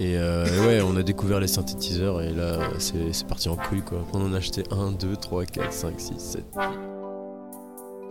Et 0.00 0.18
euh, 0.18 0.44
ouais, 0.66 0.82
on 0.82 0.96
a 0.96 1.02
découvert 1.02 1.38
les 1.38 1.46
synthétiseurs 1.46 2.20
et 2.20 2.32
là, 2.32 2.58
c'est 2.78 3.26
parti 3.26 3.48
en 3.48 3.56
couille 3.56 3.82
quoi. 3.82 4.04
On 4.12 4.22
en 4.22 4.32
a 4.32 4.38
acheté 4.38 4.64
1, 4.70 4.92
2, 4.92 5.16
3, 5.16 5.44
4, 5.46 5.72
5, 5.72 6.00
6, 6.00 6.14
7. 6.18 6.44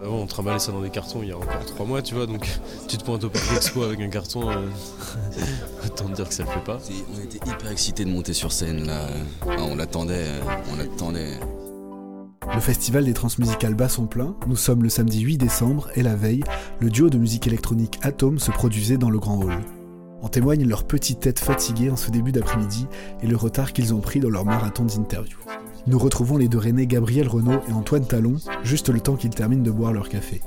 Avant, 0.02 0.20
on 0.20 0.26
trimballait 0.26 0.60
ça 0.60 0.72
dans 0.72 0.82
des 0.82 0.90
cartons 0.90 1.24
il 1.24 1.30
y 1.30 1.32
a 1.32 1.38
encore 1.38 1.66
3 1.66 1.86
mois, 1.86 2.02
tu 2.02 2.14
vois, 2.16 2.26
donc 2.26 2.48
tu 2.88 2.98
te 2.98 3.04
pointes 3.04 3.24
au 3.24 3.30
parc 3.30 3.54
d'expo 3.54 3.84
avec 3.84 4.00
un 4.02 4.10
carton, 4.10 4.50
euh, 4.50 4.68
autant 5.86 6.06
te 6.06 6.16
dire 6.16 6.28
que 6.28 6.34
ça 6.34 6.44
le 6.44 6.50
fait 6.50 6.64
pas. 6.64 6.80
On 7.14 7.22
était 7.22 7.50
hyper 7.50 7.72
excités 7.72 8.06
de 8.06 8.10
monter 8.10 8.34
sur 8.34 8.52
scène 8.52 8.86
là. 8.86 9.08
Ah, 9.48 9.64
on 9.64 9.76
l'attendait, 9.76 10.28
on 10.72 10.78
l'attendait. 10.78 11.40
Le 12.54 12.60
festival 12.60 13.06
des 13.06 13.14
transmusicales 13.14 13.76
bat 13.76 13.90
son 13.90 14.06
plein. 14.06 14.36
Nous 14.48 14.58
sommes 14.58 14.84
le 14.84 14.90
samedi 14.90 15.22
8 15.22 15.38
décembre 15.38 15.90
et 15.96 16.04
la 16.04 16.16
veille, 16.16 16.44
le 16.80 16.90
duo 16.90 17.10
de 17.10 17.18
musique 17.18 17.48
électronique 17.48 17.98
Atom 18.04 18.40
se 18.40 18.52
produisait 18.52 18.98
dans 18.98 19.10
le 19.10 19.20
grand 19.20 19.42
hall. 19.42 19.62
En 20.24 20.30
témoignent 20.30 20.66
leurs 20.66 20.86
petites 20.86 21.20
têtes 21.20 21.40
fatiguées 21.40 21.90
en 21.90 21.98
ce 21.98 22.10
début 22.10 22.32
d'après-midi 22.32 22.88
et 23.22 23.28
le 23.28 23.36
retard 23.36 23.74
qu'ils 23.74 23.94
ont 23.94 24.00
pris 24.00 24.22
dans 24.22 24.30
leur 24.30 24.46
marathon 24.46 24.86
d'interviews. 24.86 25.38
Nous 25.86 26.00
retrouvons 26.00 26.38
les 26.38 26.48
deux 26.48 26.60
René 26.60 26.88
Gabriel 26.88 27.28
Renault 27.28 27.60
et 27.68 27.74
Antoine 27.74 28.06
Talon, 28.06 28.38
juste 28.64 28.88
le 28.88 29.02
temps 29.02 29.18
qu'ils 29.18 29.36
terminent 29.36 29.64
de 29.64 29.70
boire 29.70 29.92
leur 29.92 30.08
café. 30.08 30.40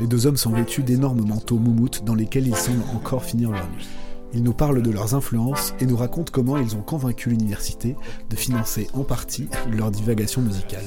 Les 0.00 0.06
deux 0.06 0.26
hommes 0.26 0.38
sont 0.38 0.52
vêtus 0.52 0.82
d'énormes 0.82 1.26
manteaux 1.26 1.58
moumoutes 1.58 2.04
dans 2.04 2.14
lesquels 2.14 2.46
ils 2.46 2.56
semblent 2.56 2.82
encore 2.94 3.22
finir 3.22 3.50
leur 3.50 3.68
nuit. 3.68 3.86
Ils 4.32 4.42
nous 4.42 4.54
parlent 4.54 4.80
de 4.80 4.90
leurs 4.90 5.14
influences 5.14 5.74
et 5.78 5.84
nous 5.84 5.96
racontent 5.96 6.32
comment 6.32 6.56
ils 6.56 6.74
ont 6.74 6.82
convaincu 6.82 7.28
l'université 7.28 7.96
de 8.30 8.36
financer 8.36 8.88
en 8.94 9.02
partie 9.02 9.48
leur 9.70 9.90
divagation 9.90 10.40
musicale. 10.40 10.84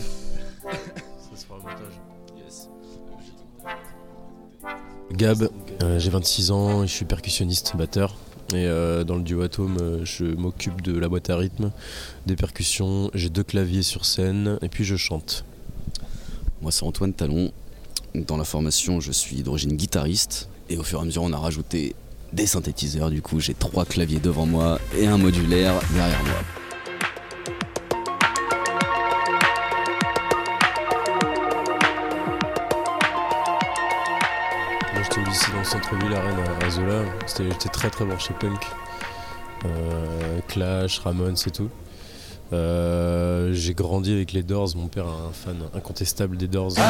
Gab, 5.13 5.49
euh, 5.83 5.99
j'ai 5.99 6.09
26 6.09 6.51
ans 6.51 6.83
et 6.83 6.87
je 6.87 6.93
suis 6.93 7.05
percussionniste, 7.05 7.75
batteur. 7.75 8.15
Et 8.53 8.65
euh, 8.65 9.03
dans 9.03 9.15
le 9.15 9.23
duo 9.23 9.41
Atom, 9.41 9.77
euh, 9.79 10.05
je 10.05 10.25
m'occupe 10.25 10.81
de 10.81 10.97
la 10.97 11.07
boîte 11.07 11.29
à 11.29 11.37
rythme, 11.37 11.71
des 12.25 12.35
percussions, 12.35 13.09
j'ai 13.13 13.29
deux 13.29 13.43
claviers 13.43 13.83
sur 13.83 14.05
scène 14.05 14.57
et 14.61 14.67
puis 14.67 14.83
je 14.83 14.95
chante. 14.95 15.45
Moi 16.61 16.71
c'est 16.71 16.83
Antoine 16.83 17.13
Talon. 17.13 17.51
Dans 18.13 18.35
la 18.35 18.43
formation, 18.43 18.99
je 18.99 19.13
suis 19.13 19.41
d'origine 19.41 19.73
guitariste 19.73 20.49
et 20.69 20.77
au 20.77 20.83
fur 20.83 20.99
et 20.99 21.01
à 21.01 21.05
mesure, 21.05 21.23
on 21.23 21.31
a 21.31 21.37
rajouté 21.37 21.95
des 22.33 22.45
synthétiseurs. 22.45 23.09
Du 23.09 23.21
coup, 23.21 23.39
j'ai 23.39 23.53
trois 23.53 23.85
claviers 23.85 24.19
devant 24.19 24.45
moi 24.45 24.79
et 24.97 25.07
un 25.07 25.17
modulaire 25.17 25.79
derrière 25.93 26.23
moi. 26.23 26.60
J'étais 35.11 35.21
au 35.21 35.29
lycée 35.29 35.51
dans 35.51 35.59
le 35.59 35.63
centre-ville, 35.63 36.13
à 36.13 36.21
Rennes, 36.21 36.43
à 36.61 36.69
Zola. 36.69 37.03
J'étais 37.27 37.69
très 37.69 37.89
très 37.89 38.05
branché 38.05 38.33
punk. 38.39 38.65
Euh, 39.65 40.39
Clash, 40.47 40.99
Ramones 40.99 41.35
et 41.45 41.51
tout. 41.51 41.69
Euh, 42.53 43.53
j'ai 43.53 43.73
grandi 43.73 44.11
avec 44.13 44.33
les 44.33 44.43
Doors, 44.43 44.69
mon 44.75 44.87
père 44.87 45.05
est 45.05 45.07
un 45.07 45.31
fan 45.31 45.57
incontestable 45.73 46.37
des 46.37 46.47
Doors. 46.47 46.71
j'ai 46.71 46.81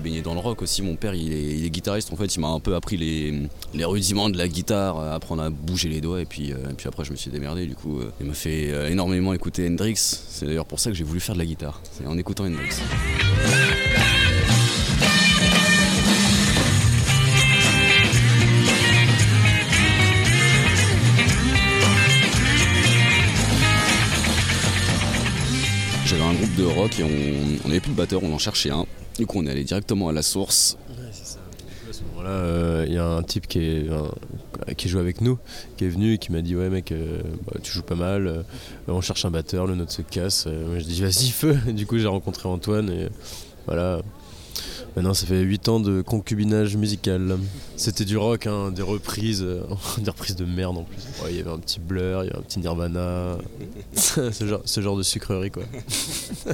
baigné 0.00 0.22
dans 0.22 0.34
le 0.34 0.40
rock 0.40 0.62
aussi. 0.62 0.82
Mon 0.82 0.96
père, 0.96 1.14
il 1.14 1.32
est, 1.32 1.70
guitariste. 1.70 2.12
En 2.12 2.16
fait, 2.16 2.34
il 2.34 2.40
m'a 2.40 2.48
un 2.48 2.60
peu 2.60 2.74
appris 2.74 2.96
les, 2.96 3.84
rudiments 3.84 4.28
de 4.28 4.38
la 4.38 4.48
guitare, 4.48 4.98
euh, 4.98 5.14
apprendre 5.14 5.42
à 5.42 5.50
bouger 5.50 5.88
les 5.88 6.00
doigts. 6.00 6.20
Et 6.20 6.24
puis, 6.24 6.52
euh, 6.52 6.56
puis 6.76 6.88
après, 6.88 7.04
je 7.04 7.12
me 7.12 7.16
suis 7.16 7.30
démerdé. 7.30 7.66
Du 7.66 7.74
coup, 7.74 8.00
euh, 8.00 8.10
il 8.20 8.26
m'a 8.26 8.34
fait 8.34 8.90
énormément 8.90 9.32
écouter 9.32 9.66
Hendrix. 9.68 9.96
C'est 9.96 10.46
d'ailleurs 10.46 10.66
pour 10.66 10.80
ça 10.80 10.90
que 10.90 10.96
j'ai 10.96 11.04
voulu 11.04 11.20
faire 11.20 11.34
de 11.34 11.40
la 11.40 11.46
guitare. 11.46 11.80
C'est 11.92 12.06
en 12.06 12.18
écoutant 12.18 12.44
Hendrix. 12.44 12.80
J'avais 26.10 26.22
un 26.22 26.34
groupe 26.34 26.56
de 26.56 26.64
rock 26.64 26.98
et 26.98 27.04
on 27.04 27.68
n'avait 27.68 27.78
plus 27.78 27.92
de 27.92 27.96
batteur, 27.96 28.24
on 28.24 28.34
en 28.34 28.38
cherchait 28.38 28.70
un. 28.70 28.84
Du 29.16 29.26
coup, 29.26 29.38
on 29.38 29.46
est 29.46 29.50
allé 29.52 29.62
directement 29.62 30.08
à 30.08 30.12
la 30.12 30.22
source. 30.22 30.76
Ce 31.92 32.02
moment-là, 32.02 32.30
euh, 32.30 32.84
il 32.88 32.94
y 32.94 32.98
a 32.98 33.06
un 33.06 33.22
type 33.22 33.46
qui, 33.46 33.86
joue 34.86 34.98
avec 34.98 35.20
nous, 35.20 35.38
qui 35.76 35.84
est 35.84 35.88
venu 35.88 36.14
et 36.14 36.18
qui 36.18 36.32
m'a 36.32 36.40
dit 36.40 36.56
Ouais, 36.56 36.68
mec, 36.68 36.90
euh, 36.90 37.20
bah, 37.46 37.60
tu 37.62 37.70
joues 37.70 37.84
pas 37.84 37.94
mal, 37.94 38.26
euh, 38.26 38.42
on 38.88 39.00
cherche 39.00 39.24
un 39.24 39.30
batteur, 39.30 39.68
le 39.68 39.76
nôtre 39.76 39.92
se 39.92 40.02
casse. 40.02 40.48
je 40.48 40.82
dis 40.82 41.00
Vas-y, 41.00 41.30
feu 41.30 41.56
Du 41.72 41.86
coup, 41.86 41.96
j'ai 41.96 42.08
rencontré 42.08 42.48
Antoine 42.48 42.90
et 42.90 43.06
voilà, 43.66 44.02
Maintenant, 44.96 45.14
ça 45.14 45.26
fait 45.26 45.40
8 45.40 45.68
ans 45.68 45.80
de 45.80 46.02
concubinage 46.02 46.76
musical. 46.76 47.38
C'était 47.76 48.04
du 48.04 48.16
rock, 48.16 48.46
hein, 48.46 48.70
des 48.72 48.82
reprises, 48.82 49.42
euh, 49.42 49.62
des 49.98 50.10
reprises 50.10 50.36
de 50.36 50.44
merde 50.44 50.78
en 50.78 50.82
plus. 50.82 50.98
Il 51.28 51.36
y 51.36 51.40
avait 51.40 51.50
un 51.50 51.58
petit 51.58 51.78
Blur, 51.80 52.24
il 52.24 52.26
y 52.26 52.30
avait 52.30 52.38
un 52.38 52.42
petit 52.42 52.58
Nirvana, 52.58 53.38
ce, 53.94 54.46
genre, 54.46 54.62
ce 54.64 54.80
genre 54.80 54.96
de 54.96 55.02
sucrerie 55.02 55.50
quoi. 55.50 55.62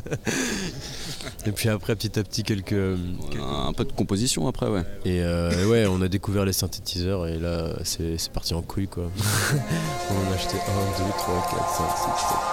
Et 1.47 1.53
puis 1.53 1.69
après, 1.69 1.97
petit 1.97 2.19
à 2.19 2.23
petit, 2.23 2.43
quelques, 2.43 2.73
Un 2.73 3.73
peu 3.73 3.85
de 3.85 3.93
composition 3.93 4.47
après, 4.49 4.69
ouais. 4.69 4.83
Et 5.05 5.23
euh, 5.23 5.69
ouais, 5.69 5.87
on 5.87 6.03
a 6.03 6.09
découvert 6.09 6.45
les 6.45 6.53
synthétiseurs 6.53 7.27
et 7.27 7.39
là, 7.39 7.77
c'est 7.85 8.31
parti 8.33 8.55
en 8.55 8.63
couille 8.63 8.89
quoi. 8.89 9.11
on 10.11 10.29
en 10.29 10.33
a 10.33 10.35
acheté 10.35 10.57
1, 10.57 11.05
2, 11.05 11.11
3, 11.17 11.47
4, 11.51 11.69
5, 11.69 11.87
6, 11.97 12.27
7. 12.29 12.46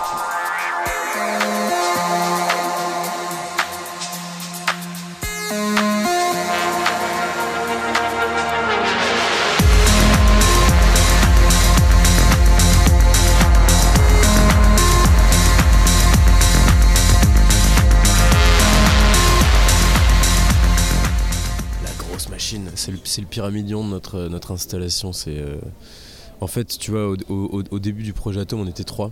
C'est 22.83 23.21
le, 23.21 23.27
pyramidion 23.27 23.83
de 23.85 23.89
notre, 23.89 24.27
notre 24.27 24.51
installation. 24.51 25.13
C'est 25.13 25.37
euh, 25.37 25.57
En 26.41 26.47
fait, 26.47 26.77
tu 26.77 26.91
vois, 26.91 27.15
au, 27.29 27.79
début 27.79 28.03
du 28.03 28.13
projet 28.13 28.41
Atom, 28.41 28.59
on 28.59 28.67
était 28.67 28.83
trois. 28.83 29.11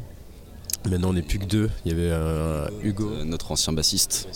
Maintenant, 0.90 1.10
on 1.10 1.14
n'est 1.14 1.22
plus 1.22 1.40
que 1.40 1.46
deux. 1.46 1.70
Il 1.86 1.92
y 1.92 1.96
avait 1.96 2.12
un, 2.12 2.68
Hugo. 2.84 3.10
Notre 3.24 3.52
ancien 3.52 3.72
bassiste. 3.72 4.28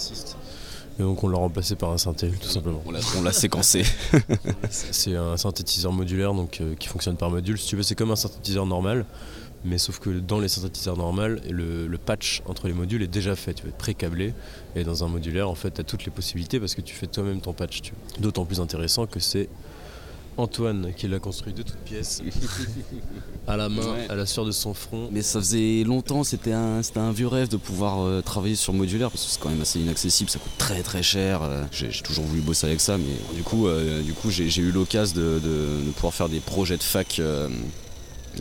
Et 0.97 1.03
donc, 1.03 1.23
on 1.23 1.27
l'a 1.27 1.37
remplacé 1.37 1.75
par 1.75 1.91
un 1.91 1.97
synthé, 1.97 2.29
tout 2.29 2.47
simplement. 2.47 2.81
On 2.85 3.21
l'a 3.21 3.31
séquencé. 3.31 3.83
c'est 4.69 5.15
un 5.15 5.35
synthétiseur 5.35 5.91
modulaire 5.91 6.33
donc, 6.33 6.61
euh, 6.61 6.75
qui 6.75 6.87
fonctionne 6.87 7.17
par 7.17 7.29
module. 7.29 7.57
Si 7.57 7.67
tu 7.67 7.75
veux, 7.75 7.83
c'est 7.83 7.95
comme 7.95 8.11
un 8.11 8.15
synthétiseur 8.15 8.65
normal 8.65 9.05
mais 9.65 9.79
sauf 9.79 9.99
que 9.99 10.11
dans 10.11 10.39
les 10.39 10.47
synthétiseurs 10.47 10.95
normaux, 10.95 11.39
le, 11.49 11.87
le, 11.87 11.97
patch 11.97 12.41
entre 12.45 12.67
les 12.67 12.73
modules 12.73 13.01
est 13.01 13.07
déjà 13.07 13.35
fait, 13.35 13.55
tu 13.55 13.63
vas 13.63 13.69
être 13.69 13.77
pré-câblé, 13.77 14.33
et 14.75 14.83
dans 14.83 15.03
un 15.03 15.07
modulaire, 15.07 15.49
en 15.49 15.55
fait, 15.55 15.71
tu 15.71 15.81
as 15.81 15.83
toutes 15.83 16.05
les 16.05 16.11
possibilités 16.11 16.59
parce 16.59 16.75
que 16.75 16.81
tu 16.81 16.93
fais 16.93 17.07
toi-même 17.07 17.41
ton 17.41 17.53
patch. 17.53 17.81
D'autant 18.19 18.45
plus 18.45 18.61
intéressant 18.61 19.07
que 19.07 19.19
c'est 19.19 19.49
Antoine 20.37 20.91
qui 20.95 21.07
l'a 21.07 21.19
construit 21.19 21.53
de 21.53 21.61
toutes 21.61 21.77
pièces, 21.77 22.21
à 23.47 23.55
la 23.55 23.69
main, 23.69 23.95
à 24.09 24.15
la 24.15 24.25
sueur 24.25 24.45
de 24.45 24.51
son 24.51 24.73
front. 24.73 25.09
Mais 25.11 25.21
ça 25.21 25.39
faisait 25.39 25.83
longtemps, 25.85 26.23
c'était 26.23 26.51
un, 26.51 26.81
un 26.95 27.11
vieux 27.11 27.27
rêve 27.27 27.47
de 27.47 27.57
pouvoir 27.57 28.01
euh, 28.01 28.21
travailler 28.21 28.55
sur 28.55 28.73
modulaire 28.73 29.11
parce 29.11 29.23
que 29.25 29.31
c'est 29.31 29.39
quand 29.39 29.49
même 29.49 29.61
assez 29.61 29.79
inaccessible, 29.79 30.29
ça 30.29 30.39
coûte 30.39 30.51
très 30.57 30.81
très 30.81 31.03
cher. 31.03 31.41
Euh, 31.41 31.63
j'ai 31.71 31.89
toujours 32.03 32.25
voulu 32.25 32.41
bosser 32.41 32.67
avec 32.67 32.81
ça, 32.81 32.97
mais 32.97 33.35
du 33.35 33.43
coup, 33.43 33.67
euh, 33.67 34.01
du 34.01 34.13
coup 34.13 34.29
j'ai 34.29 34.61
eu 34.61 34.71
l'occasion 34.71 35.15
de, 35.15 35.39
de, 35.39 35.91
pouvoir 35.91 36.13
faire 36.13 36.29
des 36.29 36.39
projets 36.39 36.77
de 36.77 36.83
fac 36.83 37.21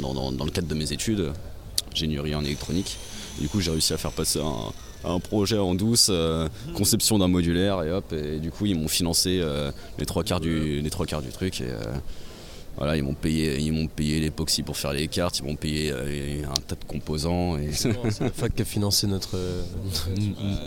dans, 0.01 0.31
le 0.31 0.51
cadre 0.51 0.69
de 0.69 0.75
mes 0.75 0.93
études, 0.93 1.33
ingénierie 1.93 2.35
en 2.35 2.45
électronique. 2.45 2.99
du 3.41 3.49
coup, 3.49 3.61
j'ai 3.61 3.71
réussi 3.71 3.93
à 3.93 3.99
faire 3.99 4.13
passer 4.13 4.41
un, 4.41 4.73
projet 5.21 5.59
en 5.59 5.75
douce, 5.75 6.09
euh, 6.11 6.49
conception 6.75 7.19
d'un 7.19 7.29
modulaire, 7.29 7.83
et 7.83 7.91
hop, 7.91 8.13
et 8.13 8.39
du 8.39 8.51
coup, 8.51 8.67
ils 8.67 8.79
m'ont 8.79 8.89
financé 8.89 9.41
euh, 9.43 9.71
les, 9.99 10.07
trois 10.07 10.25
quarts 10.25 10.41
du, 10.41 10.81
les 10.81 10.91
trois 10.91 11.07
quarts 11.07 11.23
du 11.23 11.31
truc. 11.31 11.61
Et, 11.61 11.65
euh, 11.69 11.83
voilà, 12.77 12.97
ils 12.97 13.05
m'ont 13.05 13.15
payé, 13.15 13.61
ils 13.61 13.73
m'ont 13.73 13.87
payé 13.87 14.19
l'époxy 14.19 14.65
pour 14.65 14.77
faire 14.77 14.93
les 14.93 15.07
cartes, 15.07 15.39
ils 15.39 15.45
m'ont 15.45 15.55
payé 15.55 15.93
un 15.93 16.61
tas 16.67 16.75
de 16.75 16.85
composants. 16.89 17.57
Et... 17.57 17.71
C'est 17.73 17.93
la 18.21 18.31
fac 18.31 18.53
qui 18.53 18.63
a 18.63 18.65
financé 18.65 19.07
notre, 19.07 19.39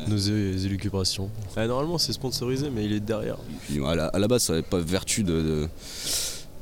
nos 0.07 0.17
élucubrations. 0.17 1.29
normalement, 1.57 1.97
c'est 1.97 2.13
sponsorisé, 2.13 2.69
mais 2.73 2.85
il 2.85 2.93
est 2.93 3.01
derrière. 3.01 3.37
à, 3.85 3.95
la, 3.95 4.27
base, 4.29 4.43
ça 4.43 4.53
n'avait 4.53 4.65
pas 4.65 4.79
vertu 4.79 5.23
de 5.23 5.67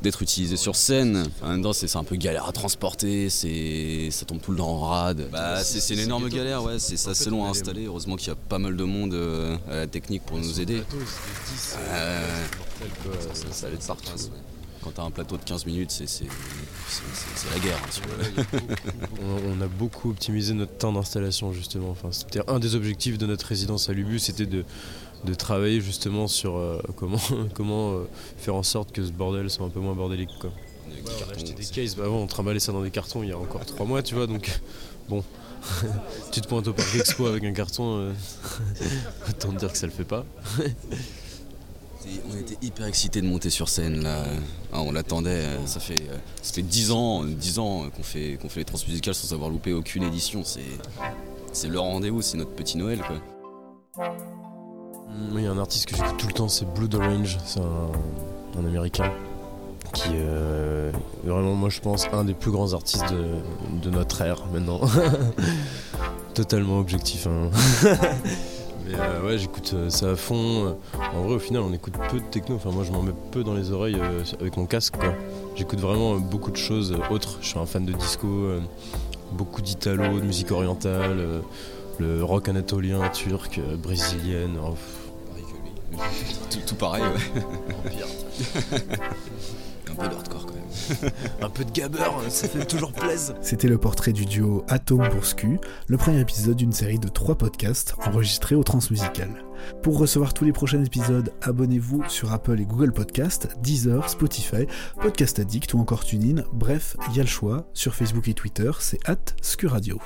d'être 0.06 0.22
utilisé 0.22 0.56
sur 0.56 0.76
scène. 0.76 1.28
En 1.42 1.58
dedans, 1.58 1.74
c'est 1.74 1.94
un 1.96 2.04
peu 2.04 2.16
galère 2.16 2.48
à 2.48 2.52
transporter, 2.52 3.30
c'est 3.30 4.10
ça 4.12 4.26
tombe 4.26 4.40
tout 4.40 4.52
le 4.52 4.58
temps 4.58 4.70
en 4.70 4.80
rade. 4.82 5.28
Bah, 5.32 5.64
c'est 5.64 5.94
une 5.94 6.00
énorme 6.00 6.30
galère, 6.30 6.64
ouais, 6.64 6.78
c'est 6.80 7.10
assez 7.10 7.30
long 7.30 7.46
à 7.46 7.50
installer. 7.50 7.86
Heureusement 7.86 8.16
qu'il 8.16 8.28
y 8.28 8.32
a 8.32 8.36
pas 8.36 8.60
mal 8.60 8.78
de 8.78 8.84
monde 8.84 9.16
euh, 9.16 9.58
à 9.70 9.76
la 9.78 9.88
technique 9.88 10.24
pour 10.24 10.38
nous 10.38 10.62
aider. 10.62 10.84
ça, 13.52 13.68
allait 13.68 13.78
de 13.78 13.84
partout. 13.84 14.12
quand 14.84 14.92
t'as 14.92 15.04
un 15.04 15.12
plateau 15.12 15.38
de 15.38 15.44
15 15.44 15.66
minutes, 15.66 15.92
c'est, 15.92 16.28
c'est, 17.36 17.50
la 17.52 17.60
guerre. 17.60 17.80
Hein, 17.84 18.44
on, 19.58 19.62
a 19.62 19.68
beaucoup 19.68 20.10
optimisé 20.10 20.54
notre 20.54 20.78
temps 20.78 20.94
d'installation 20.94 21.54
justement. 21.54 21.90
Enfin, 21.92 22.12
c'était 22.12 22.42
un 22.50 22.60
des 22.60 22.76
objectifs 22.76 23.18
de 23.18 23.26
notre 23.26 23.46
résidence 23.48 23.90
à 23.90 23.94
Lubu, 23.94 24.20
c'était 24.20 24.46
de, 24.46 24.64
de 25.24 25.34
travailler 25.34 25.82
justement 25.82 26.28
sur 26.28 26.58
euh, 26.58 26.82
comment, 26.96 27.20
comment 27.54 27.94
euh, 27.94 28.08
faire 28.38 28.56
en 28.56 28.64
sorte 28.64 28.92
que 28.92 29.06
ce 29.06 29.12
bordel 29.12 29.50
soit 29.50 29.66
un 29.66 29.70
peu 29.70 29.80
moins 29.80 29.96
bordélique. 29.96 30.32
Quoi. 30.40 30.52
on 30.88 31.32
a 31.32 31.36
acheté 31.36 31.54
des 31.54 31.66
cases, 31.66 31.96
bah, 31.96 32.06
avant 32.06 32.20
on 32.20 32.28
trimballait 32.28 32.60
ça 32.60 32.72
dans 32.72 32.84
des 32.84 32.92
cartons 32.92 33.24
il 33.24 33.30
y 33.30 33.34
a 33.34 33.38
encore 33.38 33.66
trois 33.66 33.86
mois, 33.86 34.04
tu 34.04 34.16
vois, 34.16 34.28
donc 34.28 34.60
bon. 35.10 35.24
tu 36.32 36.42
te 36.42 36.48
pointes 36.48 36.68
au 36.68 36.74
parc 36.74 36.96
expo 36.96 37.26
avec 37.26 37.44
un 37.44 37.54
carton, 37.54 37.98
euh, 37.98 38.14
autant 39.30 39.52
te 39.52 39.58
dire 39.58 39.72
que 39.72 39.78
ça 39.78 39.88
le 39.88 39.94
fait 39.94 40.04
pas. 40.04 40.26
On 42.32 42.38
était 42.38 42.58
hyper 42.62 42.86
excités 42.88 43.22
de 43.22 43.28
monter 43.28 43.50
sur 43.50 43.70
scène 43.70 44.04
là. 44.04 44.24
Ah, 44.72 44.82
on 44.82 44.92
l'attendait, 44.92 45.46
ça 45.66 45.80
fait 45.80 46.02
ça 46.42 46.54
fait 46.54 46.62
10 46.62 46.92
ans, 46.92 47.24
10 47.24 47.60
ans 47.60 47.90
qu'on 47.96 48.04
fait 48.04 48.38
qu'on 48.42 48.50
fait 48.50 48.62
les 48.62 48.66
transmusicales 48.66 49.16
sans 49.16 49.34
avoir 49.34 49.50
loupé 49.50 49.74
aucune 49.74 50.04
édition. 50.04 50.44
C'est 50.44 51.68
le 51.68 51.80
rendez-vous, 51.80 52.22
c'est 52.22 52.38
notre 52.38 52.54
petit 52.54 52.78
Noël 52.78 53.00
quoi. 53.00 53.18
Il 55.34 55.42
y 55.42 55.48
a 55.48 55.52
un 55.52 55.58
artiste 55.58 55.86
que 55.86 55.96
j'écoute 55.96 56.18
tout 56.18 56.28
le 56.28 56.34
temps, 56.34 56.48
c'est 56.48 56.66
Blue 56.74 56.90
Orange, 56.94 57.38
c'est 57.46 57.60
un, 57.60 58.60
américain 58.60 59.12
qui 59.94 60.10
est 60.10 60.26
euh, 60.28 60.92
vraiment, 61.24 61.54
moi 61.54 61.70
je 61.70 61.80
pense, 61.80 62.08
un 62.12 62.26
des 62.26 62.34
plus 62.34 62.52
grands 62.52 62.74
artistes 62.74 63.14
de, 63.82 63.90
notre 63.90 64.22
ère 64.22 64.46
maintenant. 64.52 64.82
Totalement 66.34 66.80
objectif. 66.80 67.28
Hein. 67.28 67.50
Mais 68.86 68.94
euh, 69.00 69.26
ouais, 69.26 69.38
j'écoute 69.38 69.72
euh, 69.74 69.90
ça 69.90 70.12
à 70.12 70.16
fond. 70.16 70.78
En 71.14 71.22
vrai, 71.24 71.36
au 71.36 71.40
final, 71.40 71.62
on 71.64 71.74
écoute 71.74 71.96
peu 72.10 72.20
de 72.20 72.26
techno. 72.26 72.56
Enfin, 72.56 72.72
moi, 72.72 72.84
je 72.84 72.92
m'en 72.92 73.02
mets 73.02 73.14
peu 73.32 73.44
dans 73.44 73.54
les 73.54 73.72
oreilles 73.72 74.00
avec 74.40 74.58
mon 74.58 74.66
casque. 74.66 74.96
J'écoute 75.56 75.80
vraiment 75.80 76.18
beaucoup 76.18 76.52
de 76.52 76.58
choses 76.58 76.96
autres. 77.10 77.38
Je 77.42 77.48
suis 77.48 77.60
un 77.60 77.66
fan 77.66 77.86
de 77.86 77.94
disco, 77.94 78.28
beaucoup 79.32 79.62
d'italo, 79.62 80.20
de 80.20 80.26
musique 80.26 80.52
orientale, 80.52 81.42
le 82.00 82.24
rock 82.24 82.50
anatolien, 82.50 83.10
turc, 83.10 83.60
brésilienne. 83.78 84.58
Oh, 84.62 84.76
tout, 86.68 86.76
pareil, 86.76 87.04
ouais. 87.04 87.92
Un 89.98 90.04
peu 90.04 90.10
d'hardcore 90.10 90.46
quand 90.46 90.54
même. 90.54 91.12
Un 91.42 91.50
peu 91.50 91.66
de 91.66 91.72
gabber, 91.72 92.00
ça 92.30 92.48
fait 92.48 92.66
toujours 92.66 92.92
plaisir. 92.92 93.36
C'était 93.42 93.68
le 93.68 93.78
portrait 93.78 94.14
du 94.14 94.26
duo 94.26 94.64
Atom 94.68 95.08
pour 95.10 95.26
Scu, 95.26 95.60
le 95.88 95.98
premier 95.98 96.20
épisode 96.20 96.56
d'une 96.56 96.74
série 96.74 97.00
de 97.00 97.08
trois 97.08 97.36
podcasts 97.36 97.96
enregistrés 98.06 98.56
au 98.56 98.64
Transmusical. 98.64 99.30
Pour 99.82 99.98
recevoir 99.98 100.34
tous 100.34 100.46
les 100.46 100.52
prochains 100.52 100.84
épisodes, 100.84 101.34
abonnez-vous 101.42 102.04
sur 102.10 102.34
Apple 102.34 102.60
et 102.60 102.66
Google 102.66 102.92
Podcast, 102.92 103.50
Deezer, 103.62 104.10
Spotify, 104.10 104.68
Podcast 105.02 105.40
Addict 105.40 105.74
ou 105.74 105.80
encore 105.80 106.04
TuneIn. 106.04 106.44
Bref, 106.54 106.98
il 107.10 107.18
y 107.18 107.20
a 107.20 107.24
le 107.24 107.30
choix. 107.30 107.70
Sur 107.74 107.96
Facebook 107.96 108.28
et 108.28 108.34
Twitter, 108.34 108.72
c'est 108.80 109.00
at 109.08 109.18
Radio. 109.64 110.00